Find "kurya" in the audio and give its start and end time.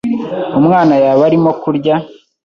1.61-1.95